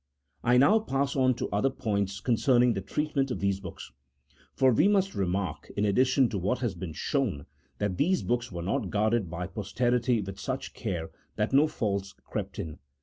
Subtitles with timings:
[0.43, 3.91] I now pass on to other points concerning the treatment of these books.
[4.55, 7.45] For we must remark, in addition to what has been shown,
[7.77, 12.13] that these books were not guarded by pos terity with such care that no faults
[12.13, 12.79] crept in.